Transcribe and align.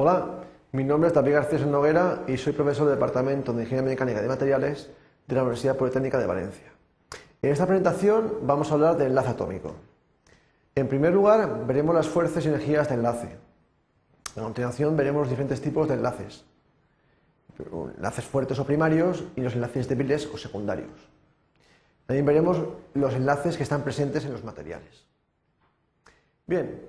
Hola, 0.00 0.44
mi 0.70 0.84
nombre 0.84 1.08
es 1.08 1.14
David 1.14 1.32
García 1.32 1.58
Noguera 1.66 2.22
y 2.28 2.36
soy 2.36 2.52
profesor 2.52 2.86
del 2.86 2.94
Departamento 2.94 3.52
de 3.52 3.64
Ingeniería 3.64 3.90
Mecánica 3.90 4.22
de 4.22 4.28
Materiales 4.28 4.88
de 5.26 5.34
la 5.34 5.42
Universidad 5.42 5.76
Politécnica 5.76 6.20
de 6.20 6.26
Valencia. 6.28 6.72
En 7.42 7.50
esta 7.50 7.66
presentación 7.66 8.34
vamos 8.42 8.70
a 8.70 8.74
hablar 8.74 8.96
del 8.96 9.08
enlace 9.08 9.30
atómico. 9.30 9.74
En 10.76 10.86
primer 10.86 11.12
lugar, 11.12 11.66
veremos 11.66 11.96
las 11.96 12.06
fuerzas 12.06 12.44
y 12.44 12.48
energías 12.48 12.88
de 12.88 12.94
enlace. 12.94 13.38
A 14.36 14.40
continuación, 14.40 14.96
veremos 14.96 15.22
los 15.22 15.30
diferentes 15.30 15.60
tipos 15.60 15.88
de 15.88 15.94
enlaces. 15.94 16.44
Enlaces 17.96 18.24
fuertes 18.24 18.56
o 18.60 18.64
primarios 18.64 19.24
y 19.34 19.40
los 19.40 19.54
enlaces 19.54 19.88
débiles 19.88 20.26
o 20.32 20.38
secundarios. 20.38 21.10
También 22.06 22.24
veremos 22.24 22.62
los 22.94 23.14
enlaces 23.14 23.56
que 23.56 23.64
están 23.64 23.82
presentes 23.82 24.24
en 24.24 24.30
los 24.30 24.44
materiales. 24.44 25.08
Bien, 26.46 26.82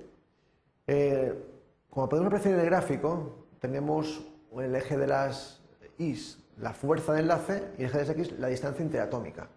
eh, 0.86 1.49
como 1.90 2.08
podemos 2.08 2.28
apreciar 2.28 2.54
en 2.54 2.60
el 2.60 2.66
gráfico, 2.66 3.46
tenemos 3.58 4.24
el 4.56 4.74
eje 4.74 4.96
de 4.96 5.06
las 5.06 5.60
Is, 5.98 6.38
la 6.56 6.72
fuerza 6.72 7.12
de 7.12 7.20
enlace, 7.20 7.72
y 7.78 7.82
el 7.82 7.88
eje 7.88 7.98
de 7.98 8.04
las 8.04 8.16
X, 8.16 8.38
la 8.38 8.48
distancia 8.48 8.84
interatómica. 8.84 9.48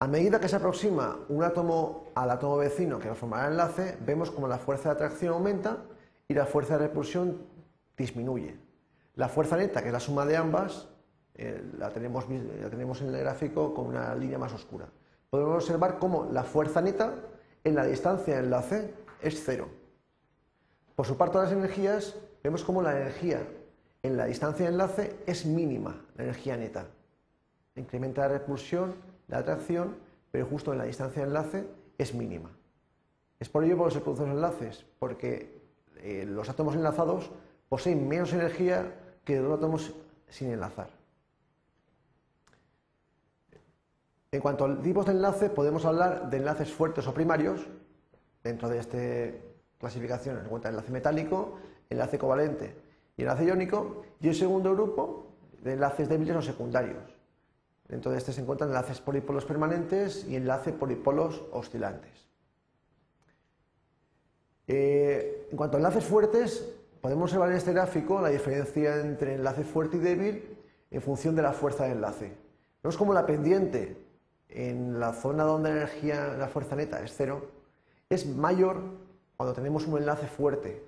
A 0.00 0.08
medida 0.08 0.40
que 0.40 0.48
se 0.48 0.56
aproxima 0.56 1.20
un 1.28 1.44
átomo 1.44 2.10
al 2.16 2.30
átomo 2.30 2.56
vecino 2.56 2.98
que 2.98 3.14
formará 3.14 3.46
el 3.46 3.52
enlace, 3.52 3.96
vemos 4.04 4.32
como 4.32 4.48
la 4.48 4.58
fuerza 4.58 4.88
de 4.88 4.94
atracción 4.96 5.34
aumenta 5.34 5.78
y 6.26 6.34
la 6.34 6.44
fuerza 6.44 6.76
de 6.76 6.88
repulsión 6.88 7.46
disminuye. 7.96 8.58
La 9.14 9.28
fuerza 9.28 9.56
neta, 9.56 9.80
que 9.80 9.88
es 9.88 9.92
la 9.92 10.00
suma 10.00 10.26
de 10.26 10.36
ambas, 10.36 10.88
eh, 11.34 11.62
la, 11.78 11.90
tenemos, 11.90 12.26
la 12.28 12.68
tenemos 12.68 13.00
en 13.00 13.14
el 13.14 13.20
gráfico 13.20 13.72
con 13.72 13.86
una 13.86 14.14
línea 14.16 14.38
más 14.38 14.52
oscura. 14.52 14.88
Podemos 15.30 15.54
observar 15.54 15.98
cómo 15.98 16.28
la 16.32 16.42
fuerza 16.42 16.80
neta 16.80 17.14
en 17.62 17.76
la 17.76 17.86
distancia 17.86 18.34
de 18.34 18.40
enlace 18.40 18.94
es 19.20 19.40
cero. 19.44 19.81
Por 20.94 21.06
su 21.06 21.16
parte, 21.16 21.38
las 21.38 21.52
energías, 21.52 22.16
vemos 22.42 22.64
como 22.64 22.82
la 22.82 22.96
energía 22.96 23.46
en 24.02 24.16
la 24.16 24.26
distancia 24.26 24.66
de 24.66 24.72
enlace 24.72 25.16
es 25.26 25.46
mínima, 25.46 26.04
la 26.16 26.24
energía 26.24 26.56
neta. 26.56 26.86
Incrementa 27.76 28.22
la 28.22 28.28
repulsión, 28.28 28.94
la 29.28 29.38
atracción, 29.38 29.96
pero 30.30 30.46
justo 30.46 30.72
en 30.72 30.78
la 30.78 30.84
distancia 30.84 31.22
de 31.22 31.28
enlace 31.28 31.66
es 31.98 32.12
mínima. 32.12 32.50
Es 33.38 33.48
por 33.48 33.64
ello 33.64 33.84
que 33.84 33.90
se 33.92 34.00
producen 34.00 34.28
los 34.28 34.36
enlaces, 34.36 34.84
porque 34.98 35.62
eh, 35.98 36.24
los 36.26 36.48
átomos 36.48 36.74
enlazados 36.74 37.30
poseen 37.68 38.08
menos 38.08 38.32
energía 38.32 38.92
que 39.24 39.40
los 39.40 39.56
átomos 39.56 39.94
sin 40.28 40.50
enlazar. 40.50 40.90
En 44.32 44.40
cuanto 44.40 44.64
a 44.64 44.82
tipos 44.82 45.06
de 45.06 45.12
enlace, 45.12 45.48
podemos 45.48 45.84
hablar 45.84 46.28
de 46.28 46.38
enlaces 46.38 46.72
fuertes 46.72 47.06
o 47.06 47.14
primarios, 47.14 47.66
dentro 48.42 48.68
de 48.68 48.78
esta 48.78 48.98
clasificación 49.82 50.38
se 50.38 50.44
encuentra 50.44 50.70
el 50.70 50.76
enlace 50.76 50.92
metálico, 50.92 51.58
enlace 51.90 52.18
covalente 52.18 52.74
y 53.16 53.22
enlace 53.22 53.44
iónico, 53.44 54.04
y 54.20 54.28
el 54.28 54.34
segundo 54.34 54.72
grupo 54.72 55.26
de 55.60 55.74
enlaces 55.74 56.08
débiles 56.08 56.36
o 56.36 56.42
secundarios. 56.42 57.02
Dentro 57.88 58.10
de 58.10 58.18
este 58.18 58.32
se 58.32 58.40
encuentran 58.40 58.70
enlaces 58.70 59.00
polipolos 59.00 59.44
permanentes 59.44 60.24
y 60.24 60.36
enlaces 60.36 60.72
polipolos 60.72 61.42
oscilantes. 61.52 62.28
Eh, 64.68 65.48
en 65.50 65.56
cuanto 65.56 65.76
a 65.76 65.80
enlaces 65.80 66.04
fuertes, 66.04 66.72
podemos 67.00 67.30
observar 67.30 67.50
en 67.50 67.56
este 67.56 67.72
gráfico 67.72 68.20
la 68.20 68.28
diferencia 68.28 69.00
entre 69.00 69.34
enlace 69.34 69.64
fuerte 69.64 69.96
y 69.96 70.00
débil 70.00 70.56
en 70.90 71.02
función 71.02 71.34
de 71.34 71.42
la 71.42 71.52
fuerza 71.52 71.84
de 71.84 71.92
enlace. 71.92 72.32
Vemos 72.82 72.96
como 72.96 73.12
la 73.12 73.26
pendiente 73.26 73.96
en 74.48 75.00
la 75.00 75.12
zona 75.12 75.42
donde 75.42 75.70
la 75.70 75.76
energía, 75.76 76.36
la 76.38 76.46
fuerza 76.46 76.76
neta 76.76 77.02
es 77.02 77.12
cero, 77.16 77.50
es 78.08 78.26
mayor 78.26 79.01
cuando 79.42 79.56
tenemos 79.56 79.88
un 79.88 79.98
enlace 79.98 80.28
fuerte. 80.28 80.84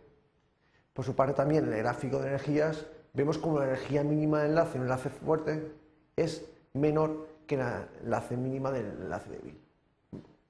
Por 0.93 1.05
su 1.05 1.17
parte 1.17 1.35
también 1.35 1.65
en 1.65 1.73
el 1.73 1.81
gráfico 1.81 2.21
de 2.21 2.29
energías 2.29 2.87
vemos 3.13 3.37
como 3.37 3.59
la 3.59 3.65
energía 3.65 4.05
mínima 4.05 4.43
del 4.43 4.51
enlace 4.51 4.77
en 4.77 4.83
un 4.83 4.87
enlace 4.87 5.11
fuerte 5.11 5.73
es 6.15 6.45
menor 6.73 7.27
que 7.49 7.57
la 7.57 7.89
enlace 8.05 8.37
mínima 8.37 8.71
del 8.71 8.87
enlace 8.87 9.29
débil. 9.29 9.61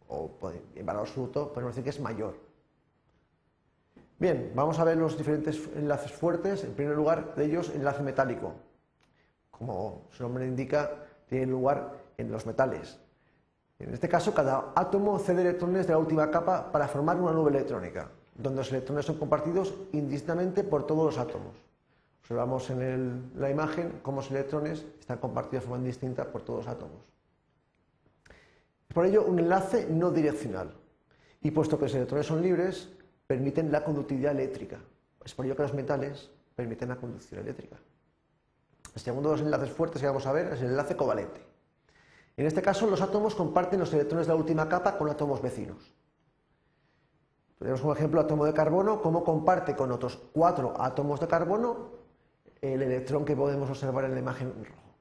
O 0.09 0.31
en 0.75 0.85
valor 0.85 1.01
absoluto 1.01 1.51
podemos 1.51 1.75
decir 1.75 1.85
que 1.85 1.97
es 1.97 2.01
mayor. 2.01 2.37
Bien, 4.19 4.53
vamos 4.55 4.79
a 4.79 4.85
ver 4.85 4.99
los 4.99 5.17
diferentes 5.17 5.59
enlaces 5.75 6.13
fuertes. 6.13 6.63
En 6.63 6.75
primer 6.75 6.97
lugar 6.97 7.35
de 7.35 7.47
ellos, 7.47 7.71
el 7.71 7.77
enlace 7.77 8.03
metálico. 8.03 8.53
Como 9.51 10.09
su 10.11 10.25
nombre 10.25 10.47
indica, 10.47 10.91
tiene 11.27 11.47
lugar 11.47 11.95
en 12.19 12.31
los 12.31 12.45
metales. 12.45 13.01
En 13.85 13.93
este 13.93 14.09
caso, 14.09 14.33
cada 14.33 14.73
átomo 14.75 15.19
cede 15.19 15.43
electrones 15.43 15.87
de 15.87 15.93
la 15.93 15.99
última 15.99 16.31
capa 16.31 16.73
para 16.73 16.89
formar 16.89 17.21
una 17.21 17.33
nube 17.33 17.51
electrónica, 17.51 18.09
donde 18.35 18.59
los 18.59 18.71
electrones 18.73 19.05
son 19.05 19.19
compartidos 19.19 19.75
indistintamente 19.93 20.65
por 20.65 20.87
todos 20.87 21.05
los 21.05 21.19
átomos. 21.19 21.55
Observamos 22.23 22.71
en 22.71 23.33
la 23.37 23.51
imagen 23.51 24.01
cómo 24.03 24.23
los 24.23 24.31
electrones 24.31 24.87
están 24.99 25.19
compartidos 25.19 25.65
de 25.65 25.69
forma 25.69 25.85
distinta 25.85 26.25
por 26.25 26.41
todos 26.41 26.65
los 26.65 26.75
átomos. 26.75 26.97
Por 28.95 29.05
ello, 29.05 29.25
un 29.25 29.39
enlace 29.39 29.87
no 29.91 30.11
direccional. 30.11 30.73
Y 31.43 31.51
puesto 31.51 31.77
que 31.77 31.85
los 31.85 31.95
electrones 31.95 32.27
son 32.27 32.41
libres, 32.41 32.89
permiten 33.27 33.71
la 33.71 33.85
conductividad 33.85 34.33
eléctrica. 34.33 34.79
Es 35.23 35.35
por 35.35 35.45
ello 35.45 35.57
que 35.57 35.63
los 35.63 35.75
metales 35.75 36.31
permiten 36.57 36.89
la 36.89 36.97
conducción 36.97 37.43
eléctrica. 37.43 37.77
El 38.95 39.01
segundo 39.01 39.29
de 39.29 39.37
los 39.37 39.45
enlaces 39.45 39.71
fuertes 39.71 40.01
que 40.01 40.07
vamos 40.07 40.25
a 40.27 40.33
ver 40.33 40.55
es 40.55 40.63
el 40.63 40.69
enlace 40.69 40.97
covalente. 40.97 41.54
En 42.37 42.47
este 42.47 42.63
caso, 42.63 42.87
los 42.87 43.01
átomos 43.01 43.35
comparten 43.35 43.81
los 43.81 43.93
electrones 43.93 44.27
de 44.27 44.33
la 44.33 44.39
última 44.39 44.69
capa 44.69 44.99
con 44.99 45.09
átomos 45.09 45.41
vecinos. 45.41 45.95
Tenemos 47.59 47.81
como 47.81 47.95
ejemplo 47.95 48.21
el 48.21 48.27
átomo 48.27 48.45
de 48.45 48.53
carbono, 48.53 49.01
cómo 49.01 49.23
comparte 49.23 49.77
con 49.77 49.93
otros 49.93 50.17
cuatro 50.33 50.75
átomos 50.81 51.21
de 51.21 51.29
carbono 51.29 51.93
el 52.61 52.83
electrón 52.83 53.25
que 53.25 53.37
podemos 53.37 53.69
observar 53.69 54.05
en 54.05 54.15
la 54.15 54.21
imagen 54.21 54.53
en 54.57 54.65
rojo. 54.65 54.95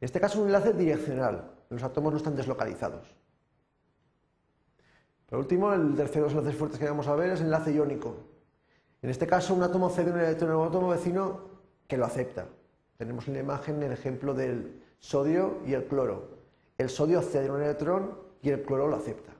En 0.00 0.06
este 0.06 0.20
caso 0.20 0.40
un 0.40 0.46
enlace 0.46 0.72
direccional, 0.72 1.52
los 1.68 1.82
átomos 1.82 2.12
no 2.12 2.16
están 2.16 2.34
deslocalizados. 2.34 3.14
Por 5.26 5.38
último, 5.38 5.72
el 5.72 5.94
tercero 5.94 6.26
de 6.26 6.30
los 6.32 6.38
enlaces 6.38 6.58
fuertes 6.58 6.78
que 6.78 6.88
vamos 6.88 7.06
a 7.08 7.14
ver 7.14 7.30
es 7.30 7.40
el 7.40 7.46
enlace 7.46 7.72
iónico. 7.72 8.16
En 9.00 9.10
este 9.10 9.26
caso, 9.26 9.54
un 9.54 9.62
átomo 9.62 9.88
cede 9.90 10.10
un 10.10 10.18
electrón 10.18 10.50
a 10.50 10.58
un 10.58 10.68
átomo 10.68 10.88
vecino 10.88 11.40
que 11.86 11.96
lo 11.96 12.04
acepta. 12.04 12.48
Tenemos 12.98 13.28
en 13.28 13.34
la 13.34 13.40
imagen 13.40 13.82
el 13.82 13.92
ejemplo 13.92 14.34
del 14.34 14.82
sodio 15.02 15.58
y 15.66 15.74
el 15.74 15.84
cloro. 15.84 16.28
El 16.78 16.88
sodio 16.88 17.20
cede 17.20 17.50
un 17.50 17.60
electrón 17.60 18.18
y 18.40 18.48
el 18.50 18.62
cloro 18.62 18.88
lo 18.88 18.96
acepta. 18.96 19.32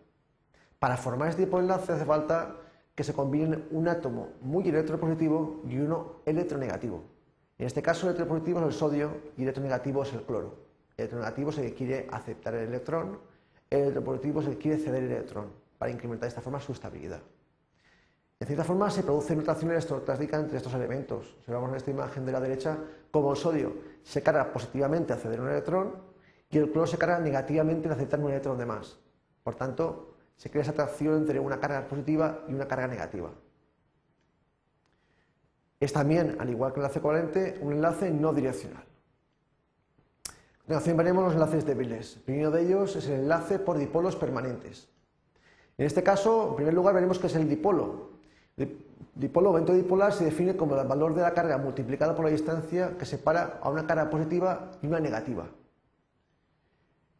Para 0.78 0.96
formar 0.96 1.30
este 1.30 1.44
tipo 1.44 1.56
de 1.56 1.62
enlace 1.62 1.92
hace 1.92 2.04
falta 2.04 2.56
que 2.94 3.04
se 3.04 3.14
combinen 3.14 3.68
un 3.70 3.88
átomo 3.88 4.32
muy 4.42 4.68
electropositivo 4.68 5.62
y 5.66 5.78
uno 5.78 6.16
electronegativo. 6.26 7.04
En 7.58 7.66
este 7.66 7.80
caso, 7.80 8.06
el 8.06 8.16
electropositivo 8.16 8.58
es 8.60 8.66
el 8.66 8.72
sodio 8.72 9.16
y 9.36 9.42
el 9.42 9.48
electronegativo 9.48 10.02
es 10.02 10.12
el 10.12 10.22
cloro. 10.24 10.58
El 10.96 11.04
electronegativo 11.04 11.50
es 11.50 11.58
el 11.58 11.64
que 11.66 11.74
quiere 11.74 12.08
aceptar 12.10 12.54
el 12.54 12.68
electrón, 12.68 13.20
el 13.70 13.80
electropositivo 13.80 14.40
es 14.40 14.48
el 14.48 14.52
que 14.54 14.58
quiere 14.58 14.78
ceder 14.78 15.04
el 15.04 15.12
electrón, 15.12 15.52
para 15.78 15.92
incrementar 15.92 16.22
de 16.22 16.28
esta 16.28 16.42
forma 16.42 16.60
su 16.60 16.72
estabilidad. 16.72 17.22
De 18.42 18.46
cierta 18.46 18.64
forma, 18.64 18.90
se 18.90 19.04
produce 19.04 19.34
una 19.34 19.42
atracción 19.42 19.70
electrostática 19.70 20.36
entre 20.36 20.56
estos 20.56 20.74
elementos. 20.74 21.32
Observamos 21.38 21.70
en 21.70 21.76
esta 21.76 21.92
imagen 21.92 22.26
de 22.26 22.32
la 22.32 22.40
derecha 22.40 22.76
cómo 23.12 23.30
el 23.30 23.36
sodio 23.36 23.72
se 24.02 24.20
carga 24.20 24.52
positivamente 24.52 25.12
al 25.12 25.20
ceder 25.20 25.40
un 25.40 25.48
electrón 25.48 25.94
y 26.50 26.58
el 26.58 26.72
cloro 26.72 26.88
se 26.88 26.98
carga 26.98 27.20
negativamente 27.20 27.86
al 27.86 27.94
aceptar 27.94 28.18
un 28.18 28.30
electrón 28.30 28.58
de 28.58 28.66
más. 28.66 28.98
Por 29.44 29.54
tanto, 29.54 30.16
se 30.36 30.50
crea 30.50 30.62
esa 30.62 30.72
atracción 30.72 31.18
entre 31.18 31.38
una 31.38 31.60
carga 31.60 31.86
positiva 31.86 32.40
y 32.48 32.54
una 32.54 32.66
carga 32.66 32.88
negativa. 32.88 33.30
Es 35.78 35.92
también, 35.92 36.36
al 36.40 36.50
igual 36.50 36.72
que 36.72 36.80
el 36.80 36.86
enlace 36.86 37.00
covalente, 37.00 37.58
un 37.62 37.74
enlace 37.74 38.10
no 38.10 38.32
direccional. 38.32 38.82
A 40.26 40.58
continuación 40.58 40.96
veremos 40.96 41.24
los 41.26 41.34
enlaces 41.34 41.64
débiles. 41.64 42.16
El 42.16 42.22
primero 42.22 42.50
de 42.50 42.62
ellos 42.62 42.96
es 42.96 43.06
el 43.06 43.20
enlace 43.20 43.60
por 43.60 43.78
dipolos 43.78 44.16
permanentes. 44.16 44.88
En 45.78 45.86
este 45.86 46.02
caso, 46.02 46.48
en 46.48 46.56
primer 46.56 46.74
lugar, 46.74 46.92
veremos 46.92 47.20
que 47.20 47.28
es 47.28 47.36
el 47.36 47.48
dipolo. 47.48 48.11
Dipolo 49.14 49.50
o 49.50 49.56
evento 49.56 49.74
dipolar 49.74 50.12
se 50.12 50.24
define 50.24 50.56
como 50.56 50.74
el 50.74 50.86
valor 50.86 51.14
de 51.14 51.22
la 51.22 51.34
carga 51.34 51.58
multiplicado 51.58 52.14
por 52.14 52.24
la 52.24 52.30
distancia 52.30 52.96
que 52.98 53.04
separa 53.04 53.58
a 53.62 53.68
una 53.68 53.86
carga 53.86 54.08
positiva 54.08 54.72
y 54.80 54.86
una 54.86 55.00
negativa. 55.00 55.46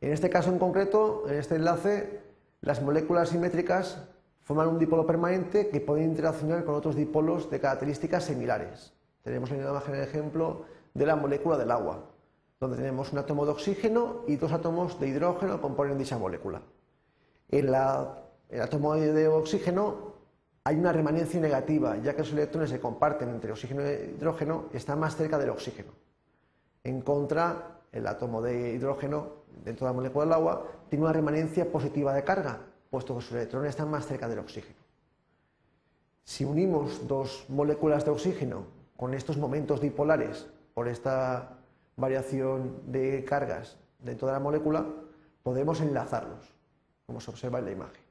En 0.01 0.13
este 0.13 0.31
caso 0.31 0.51
en 0.51 0.59
concreto, 0.59 1.25
en 1.29 1.35
este 1.35 1.57
enlace, 1.57 2.21
las 2.61 2.83
moléculas 2.83 3.29
simétricas 3.29 3.99
forman 4.41 4.69
un 4.69 4.79
dipolo 4.79 5.07
permanente 5.07 5.69
que 5.69 5.81
puede 5.81 6.03
interaccionar 6.03 6.65
con 6.65 6.75
otros 6.75 6.97
dipolos 6.97 7.51
de 7.51 7.61
características 7.61 8.25
similares. 8.25 8.93
Tenemos 9.23 9.51
en 9.51 9.63
la 9.63 9.71
imagen 9.71 9.95
el 9.95 10.03
ejemplo 10.03 10.65
de 10.95 11.07
la 11.07 11.15
molécula 11.15 11.57
del 11.57 11.71
agua, 11.71 12.05
donde 12.59 12.77
tenemos 12.77 13.13
un 13.13 13.19
átomo 13.19 13.45
de 13.45 13.53
oxígeno 13.53 14.23
y 14.27 14.37
dos 14.37 14.53
átomos 14.53 14.99
de 14.99 15.09
hidrógeno 15.09 15.57
que 15.57 15.63
componen 15.63 15.99
dicha 15.99 16.19
molécula. 16.19 16.63
El 17.49 17.73
átomo 17.75 18.95
de 18.95 19.29
oxígeno 19.29 20.12
hay 20.65 20.77
una 20.77 20.93
remanencia 20.93 21.41
negativa, 21.41 21.97
ya 21.97 22.13
que 22.13 22.21
los 22.21 22.33
electrones 22.33 22.71
se 22.71 22.81
comparten 22.81 23.29
entre 23.31 23.53
oxígeno 23.53 23.83
y 23.83 24.15
hidrógeno 24.17 24.67
y 24.73 24.77
están 24.77 25.01
más 25.01 25.17
cerca 25.17 25.39
del 25.39 25.51
oxígeno. 25.51 25.91
En 26.85 27.01
contra, 27.01 27.81
el 27.91 28.07
átomo 28.07 28.41
de 28.41 28.73
hidrógeno 28.73 29.43
dentro 29.65 29.87
de 29.87 29.93
la 29.93 29.97
molécula 29.97 30.25
del 30.25 30.35
agua 30.35 30.67
tiene 30.89 31.05
una 31.05 31.13
remanencia 31.13 31.71
positiva 31.71 32.15
de 32.15 32.23
carga, 32.23 32.61
puesto 32.91 33.17
que 33.17 33.23
sus 33.23 33.33
electrones 33.33 33.71
están 33.71 33.91
más 33.91 34.07
cerca 34.07 34.29
del 34.29 34.39
oxígeno. 34.39 34.81
Si 36.25 36.45
unimos 36.45 37.09
dos 37.09 37.45
moléculas 37.49 38.05
de 38.05 38.13
oxígeno 38.13 38.67
con 38.97 39.15
estos 39.15 39.37
momentos 39.37 39.81
dipolares 39.81 40.47
por 40.75 40.87
esta 40.87 41.59
variación 41.97 42.81
de 42.87 43.25
cargas 43.25 43.79
dentro 43.99 44.29
de 44.29 44.35
la 44.35 44.41
molécula, 44.41 44.87
podemos 45.43 45.81
enlazarlos, 45.81 46.55
como 47.07 47.21
se 47.21 47.31
observa 47.31 47.59
en 47.59 47.65
la 47.65 47.71
imagen. 47.73 48.02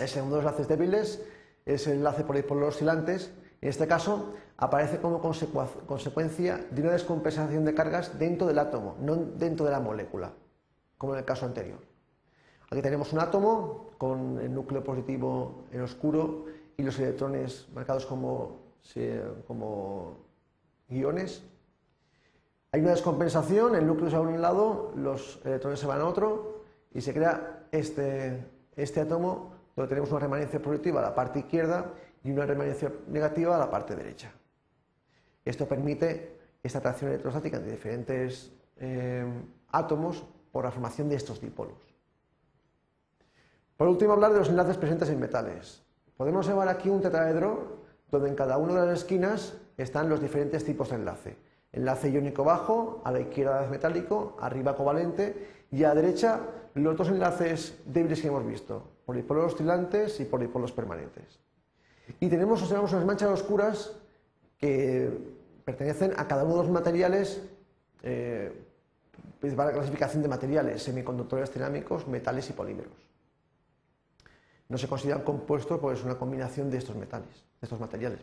El 0.00 0.08
segundo 0.08 0.36
de 0.36 0.42
los 0.42 0.50
enlaces 0.50 0.68
débiles 0.68 1.22
es 1.66 1.86
el 1.86 1.98
enlace 1.98 2.24
por 2.24 2.34
dipolos 2.34 2.76
oscilantes. 2.76 3.32
En 3.60 3.68
este 3.68 3.86
caso, 3.86 4.32
aparece 4.56 4.98
como 4.98 5.20
consecuencia 5.20 6.66
de 6.70 6.80
una 6.80 6.92
descompensación 6.92 7.66
de 7.66 7.74
cargas 7.74 8.18
dentro 8.18 8.46
del 8.46 8.58
átomo, 8.58 8.96
no 9.00 9.16
dentro 9.16 9.66
de 9.66 9.72
la 9.72 9.80
molécula, 9.80 10.32
como 10.96 11.12
en 11.12 11.18
el 11.18 11.26
caso 11.26 11.44
anterior. 11.44 11.78
Aquí 12.70 12.80
tenemos 12.80 13.12
un 13.12 13.20
átomo 13.20 13.90
con 13.98 14.38
el 14.40 14.54
núcleo 14.54 14.82
positivo 14.82 15.64
en 15.70 15.82
oscuro 15.82 16.46
y 16.78 16.82
los 16.82 16.98
electrones 16.98 17.68
marcados 17.74 18.06
como, 18.06 18.60
como 19.46 20.16
guiones. 20.88 21.42
Hay 22.72 22.80
una 22.80 22.92
descompensación, 22.92 23.74
el 23.74 23.86
núcleo 23.86 24.08
se 24.08 24.16
va 24.16 24.24
a 24.24 24.28
un 24.28 24.40
lado, 24.40 24.92
los 24.96 25.40
electrones 25.44 25.78
se 25.78 25.86
van 25.86 26.00
a 26.00 26.06
otro 26.06 26.62
y 26.94 27.02
se 27.02 27.12
crea 27.12 27.66
este, 27.70 28.46
este 28.76 29.00
átomo 29.00 29.59
donde 29.76 29.88
tenemos 29.88 30.10
una 30.10 30.20
remanencia 30.20 30.60
positiva 30.60 31.00
a 31.00 31.04
la 31.04 31.14
parte 31.14 31.40
izquierda 31.40 31.92
y 32.22 32.30
una 32.30 32.46
remanencia 32.46 32.92
negativa 33.08 33.56
a 33.56 33.58
la 33.58 33.70
parte 33.70 33.96
derecha. 33.96 34.32
Esto 35.44 35.66
permite 35.66 36.38
esta 36.62 36.78
atracción 36.78 37.10
electrostática 37.10 37.56
entre 37.56 37.72
diferentes 37.72 38.52
eh, 38.76 39.24
átomos 39.72 40.24
por 40.52 40.64
la 40.64 40.70
formación 40.70 41.08
de 41.08 41.16
estos 41.16 41.40
dipolos. 41.40 41.78
Por 43.76 43.88
último, 43.88 44.12
hablar 44.12 44.32
de 44.32 44.40
los 44.40 44.50
enlaces 44.50 44.76
presentes 44.76 45.08
en 45.08 45.18
metales. 45.18 45.82
Podemos 46.16 46.46
observar 46.46 46.68
aquí 46.68 46.90
un 46.90 47.00
tetraedro 47.00 47.78
donde 48.10 48.28
en 48.28 48.34
cada 48.34 48.58
una 48.58 48.80
de 48.80 48.86
las 48.88 48.98
esquinas 48.98 49.56
están 49.78 50.10
los 50.10 50.20
diferentes 50.20 50.64
tipos 50.64 50.90
de 50.90 50.96
enlace. 50.96 51.36
Enlace 51.72 52.10
iónico 52.10 52.44
bajo, 52.44 53.00
a 53.04 53.12
la 53.12 53.20
izquierda 53.20 53.66
metálico, 53.70 54.36
arriba 54.40 54.76
covalente 54.76 55.64
y 55.70 55.84
a 55.84 55.88
la 55.88 55.94
derecha 55.94 56.40
los 56.74 56.96
dos 56.96 57.08
enlaces 57.08 57.80
débiles 57.86 58.20
que 58.20 58.28
hemos 58.28 58.46
visto, 58.46 58.82
polipolos 59.10 59.54
oscilantes 59.54 60.20
y 60.20 60.24
polipolos 60.24 60.70
permanentes. 60.70 61.40
Y 62.20 62.28
tenemos, 62.28 62.62
observamos 62.62 62.92
unas 62.92 63.04
manchas 63.04 63.28
oscuras 63.30 63.90
que 64.56 65.10
pertenecen 65.64 66.12
a 66.16 66.28
cada 66.28 66.44
uno 66.44 66.54
de 66.54 66.62
los 66.62 66.70
materiales 66.70 67.42
eh, 68.04 68.52
la 69.42 69.72
clasificación 69.72 70.22
de 70.22 70.28
materiales, 70.28 70.80
semiconductores 70.84 71.50
cerámicos, 71.50 72.06
metales 72.06 72.48
y 72.50 72.52
polímeros. 72.52 72.92
No 74.68 74.78
se 74.78 74.86
consideran 74.86 75.22
compuestos 75.22 75.80
porque 75.80 75.98
es 75.98 76.04
una 76.04 76.14
combinación 76.16 76.70
de 76.70 76.78
estos 76.78 76.94
metales, 76.94 77.34
de 77.60 77.64
estos 77.66 77.80
materiales. 77.80 78.20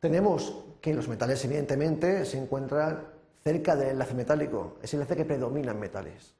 Tenemos 0.00 0.64
que 0.82 0.92
los 0.92 1.08
metales, 1.08 1.42
evidentemente, 1.46 2.26
se 2.26 2.36
encuentran 2.36 3.04
cerca 3.42 3.74
del 3.74 3.92
enlace 3.92 4.12
metálico, 4.12 4.76
es 4.82 4.92
el 4.92 5.00
enlace 5.00 5.16
que 5.16 5.24
predomina 5.24 5.72
en 5.72 5.80
metales. 5.80 6.36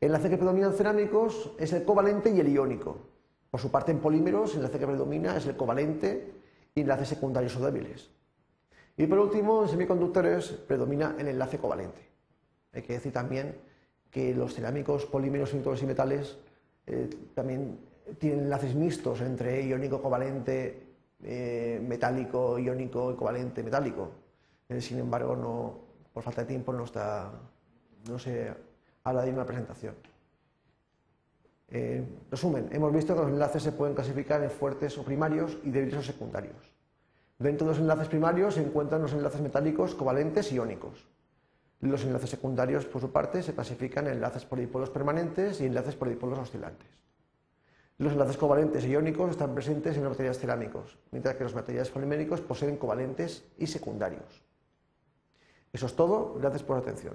El 0.00 0.08
enlace 0.08 0.30
que 0.30 0.36
predomina 0.36 0.68
en 0.68 0.74
cerámicos 0.74 1.52
es 1.58 1.72
el 1.72 1.84
covalente 1.84 2.30
y 2.30 2.38
el 2.38 2.48
iónico. 2.48 2.98
Por 3.50 3.60
su 3.60 3.70
parte, 3.70 3.90
en 3.90 3.98
polímeros, 3.98 4.52
el 4.52 4.58
enlace 4.58 4.78
que 4.78 4.86
predomina 4.86 5.36
es 5.36 5.46
el 5.46 5.56
covalente 5.56 6.32
y 6.74 6.82
enlaces 6.82 7.08
secundarios 7.08 7.56
o 7.56 7.64
débiles. 7.64 8.10
Y 8.96 9.06
por 9.06 9.18
último, 9.18 9.62
en 9.62 9.68
semiconductores 9.68 10.50
predomina 10.52 11.16
el 11.18 11.28
enlace 11.28 11.58
covalente. 11.58 12.00
Hay 12.72 12.82
que 12.82 12.92
decir 12.94 13.12
también 13.12 13.56
que 14.10 14.34
los 14.34 14.54
cerámicos, 14.54 15.06
polímeros, 15.06 15.52
y 15.54 15.86
metales 15.86 16.36
eh, 16.86 17.10
también 17.34 17.78
tienen 18.18 18.40
enlaces 18.40 18.74
mixtos 18.74 19.20
entre 19.20 19.66
iónico, 19.66 20.00
covalente, 20.00 20.82
eh, 21.22 21.80
metálico, 21.86 22.58
iónico 22.58 23.12
y 23.12 23.16
covalente, 23.16 23.62
metálico. 23.62 24.10
Eh, 24.68 24.80
sin 24.80 24.98
embargo, 24.98 25.34
no, 25.36 25.78
por 26.12 26.22
falta 26.22 26.42
de 26.42 26.48
tiempo 26.48 26.72
no, 26.72 26.84
está, 26.84 27.32
no 28.08 28.18
se 28.18 28.52
habla 29.08 29.22
de 29.22 29.32
una 29.32 29.44
presentación. 29.44 29.94
resumen, 32.30 32.68
hemos 32.72 32.92
visto 32.92 33.14
que 33.14 33.20
los 33.22 33.30
enlaces 33.30 33.62
se 33.62 33.72
pueden 33.72 33.94
clasificar 33.94 34.42
en 34.42 34.50
fuertes 34.50 34.96
o 34.96 35.02
primarios 35.02 35.58
y 35.64 35.70
débiles 35.70 36.00
o 36.00 36.02
secundarios. 36.02 36.72
Dentro 37.38 37.66
de 37.66 37.72
los 37.72 37.80
enlaces 37.80 38.08
primarios 38.08 38.54
se 38.54 38.62
encuentran 38.62 39.02
los 39.02 39.12
enlaces 39.12 39.40
metálicos 39.40 39.94
covalentes 39.94 40.50
y 40.50 40.56
iónicos. 40.56 41.06
Los 41.80 42.04
enlaces 42.04 42.30
secundarios, 42.30 42.86
por 42.86 43.00
su 43.00 43.12
parte, 43.12 43.42
se 43.42 43.54
clasifican 43.54 44.08
en 44.08 44.14
enlaces 44.14 44.44
por 44.44 44.58
dipolos 44.58 44.90
permanentes 44.90 45.60
y 45.60 45.66
enlaces 45.66 45.94
por 45.94 46.08
dipolos 46.08 46.38
oscilantes. 46.38 46.88
Los 47.98 48.12
enlaces 48.12 48.36
covalentes 48.36 48.84
y 48.84 48.90
iónicos 48.90 49.30
están 49.30 49.54
presentes 49.54 49.96
en 49.96 50.02
los 50.02 50.10
materiales 50.10 50.38
cerámicos, 50.38 50.98
mientras 51.12 51.36
que 51.36 51.44
los 51.44 51.54
materiales 51.54 51.90
poliméricos 51.90 52.40
poseen 52.40 52.76
covalentes 52.76 53.44
y 53.58 53.66
secundarios. 53.66 54.42
Eso 55.72 55.86
es 55.86 55.94
todo. 55.94 56.34
Gracias 56.34 56.62
por 56.62 56.76
la 56.76 56.82
atención. 56.82 57.14